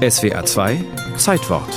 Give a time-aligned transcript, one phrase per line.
[0.00, 0.82] SWA 2
[1.18, 1.68] Zeitwort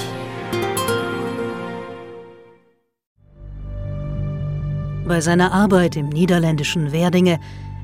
[5.06, 7.38] Bei seiner Arbeit im niederländischen Werdinge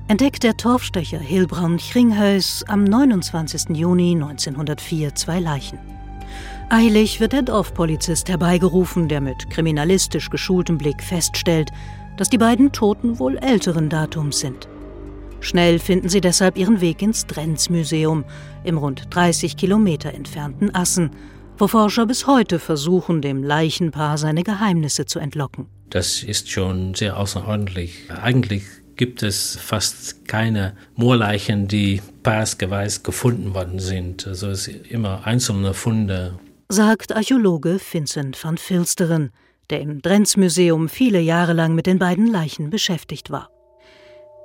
[0.08, 3.76] entdeckt der Torfstecher Hilbrand Chringhuis am 29.
[3.76, 5.78] Juni 1904 zwei Leichen.
[6.70, 11.74] Eilig wird der Dorfpolizist herbeigerufen, der mit kriminalistisch geschultem Blick feststellt,
[12.16, 14.69] dass die beiden Toten wohl älteren Datums sind.
[15.42, 18.26] Schnell finden sie deshalb ihren Weg ins Drenz-Museum
[18.64, 21.12] im rund 30 Kilometer entfernten Assen,
[21.58, 25.68] wo Forscher bis heute versuchen, dem Leichenpaar seine Geheimnisse zu entlocken.
[25.90, 28.10] Das ist schon sehr außerordentlich.
[28.22, 28.64] Eigentlich
[28.96, 34.28] gibt es fast keine Moorleichen, die passgeweis gefunden worden sind.
[34.28, 36.38] Also es sind immer einzelne Funde.
[36.68, 39.32] Sagt Archäologe Vincent van Filsteren,
[39.70, 43.50] der im Drenz-Museum viele Jahre lang mit den beiden Leichen beschäftigt war.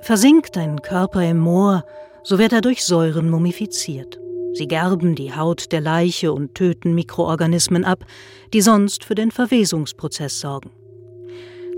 [0.05, 1.83] Versinkt ein Körper im Moor,
[2.23, 4.21] so wird er durch Säuren mumifiziert.
[4.53, 8.05] Sie gerben die Haut der Leiche und töten Mikroorganismen ab,
[8.53, 10.73] die sonst für den Verwesungsprozess sorgen.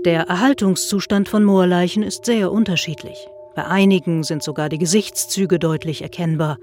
[0.03, 3.15] Der Erhaltungszustand von Moorleichen ist sehr unterschiedlich.
[3.55, 6.57] Bei einigen sind sogar die Gesichtszüge deutlich erkennbar.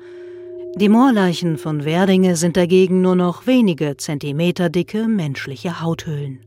[0.77, 6.41] Die Moorleichen von Werdinge sind dagegen nur noch wenige Zentimeter dicke menschliche Hauthüllen.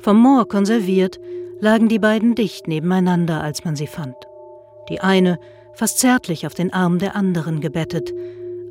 [0.00, 1.20] Vom Moor konserviert
[1.64, 4.14] lagen die beiden dicht nebeneinander, als man sie fand.
[4.90, 5.40] Die eine
[5.72, 8.12] fast zärtlich auf den Arm der anderen gebettet,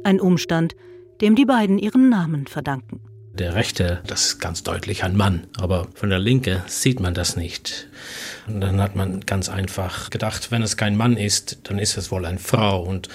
[0.04, 0.76] ein Umstand,
[1.20, 3.02] dem die beiden ihren Namen verdanken.
[3.34, 7.36] Der rechte, das ist ganz deutlich ein Mann, aber von der linke sieht man das
[7.36, 7.88] nicht.
[8.46, 12.12] Und dann hat man ganz einfach gedacht, wenn es kein Mann ist, dann ist es
[12.12, 12.84] wohl eine Frau.
[12.84, 13.10] Und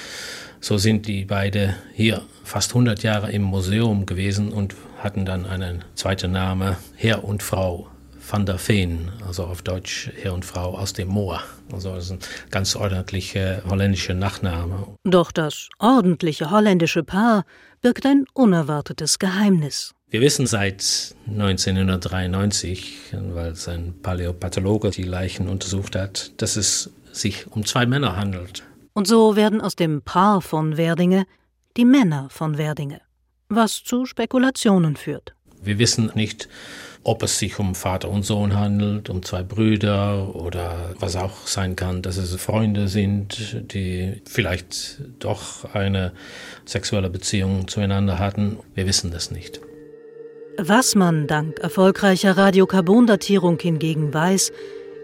[0.60, 5.84] so sind die beide hier fast 100 Jahre im Museum gewesen und hatten dann einen
[5.94, 7.86] zweiten Namen, Herr und Frau
[8.30, 11.42] van der Veen, also auf Deutsch Herr und Frau aus dem Moor.
[11.72, 12.18] Also das ist ein
[12.50, 14.86] ganz ordentlicher holländischer Nachname.
[15.04, 17.44] Doch das ordentliche holländische Paar
[17.80, 19.94] birgt ein unerwartetes Geheimnis.
[20.10, 27.66] Wir wissen seit 1993, weil sein Paläopathologe die Leichen untersucht hat, dass es sich um
[27.66, 28.62] zwei Männer handelt.
[28.94, 31.26] Und so werden aus dem Paar von Werdinge
[31.76, 33.00] die Männer von Werdinge,
[33.48, 35.34] was zu Spekulationen führt.
[35.62, 36.48] Wir wissen nicht,
[37.04, 41.76] ob es sich um Vater und Sohn handelt, um zwei Brüder oder was auch sein
[41.76, 46.12] kann, dass es Freunde sind, die vielleicht doch eine
[46.64, 48.58] sexuelle Beziehung zueinander hatten.
[48.74, 49.60] Wir wissen das nicht.
[50.58, 54.52] Was man dank erfolgreicher Radiokarbondatierung hingegen weiß,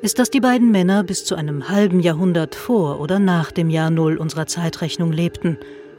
[0.03, 3.89] ist, dass die beiden Männer bis zu einem halben Jahrhundert vor oder nach dem Jahr
[3.89, 5.57] Null unserer Zeitrechnung lebten,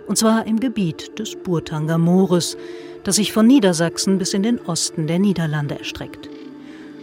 [0.08, 2.58] und zwar im Gebiet des Burtanger Moores,
[3.06, 6.28] das sich von Niedersachsen bis in den Osten der Niederlande erstreckt.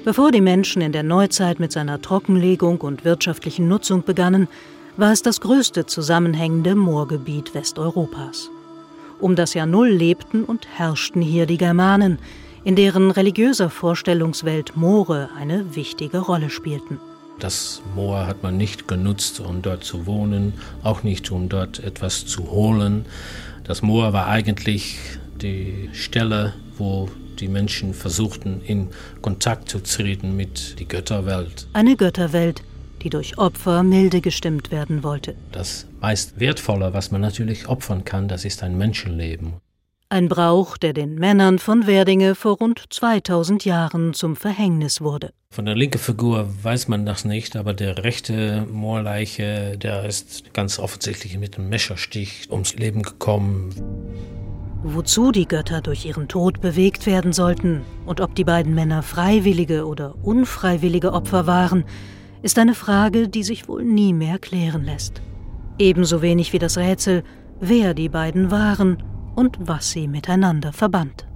[0.05, 4.49] Bevor die Menschen in der Neuzeit mit seiner Trockenlegung und wirtschaftlichen Nutzung begannen,
[4.97, 8.51] war es das größte zusammenhängende Moorgebiet Westeuropas.
[9.21, 12.19] Um das Jahr Null lebten und herrschten hier die Germanen,
[12.65, 16.99] in deren religiöser Vorstellungswelt Moore eine wichtige Rolle spielten.
[17.39, 22.27] Das Moor hat man nicht genutzt, um dort zu wohnen, auch nicht, um dort etwas
[22.27, 23.07] zu holen.
[23.65, 24.99] Das Moor war eigentlich
[25.43, 27.09] die Stelle, wo
[27.39, 28.89] die Menschen versuchten, in
[29.21, 31.67] Kontakt zu treten mit der Götterwelt.
[31.73, 32.63] Eine Götterwelt,
[33.03, 35.35] die durch Opfer milde gestimmt werden wollte.
[35.51, 39.55] Das meist Wertvolle, was man natürlich opfern kann, das ist ein Menschenleben.
[40.09, 45.33] Ein Brauch, der den Männern von Werdinge vor rund 2000 Jahren zum Verhängnis wurde.
[45.51, 50.79] Von der linken Figur weiß man das nicht, aber der rechte Moorleiche, der ist ganz
[50.79, 53.71] offensichtlich mit einem Messerstich ums Leben gekommen.
[54.85, 59.87] Wozu die Götter durch ihren Tod bewegt werden sollten und ob die beiden Männer freiwillige
[59.87, 61.85] oder unfreiwillige Opfer waren,
[62.43, 65.23] ist eine Frage, die sich wohl nie mehr klären lässt.
[65.79, 67.23] Ebenso wenig wie das Rätsel,
[67.61, 69.01] wer die beiden waren
[69.37, 71.27] und was sie miteinander verband.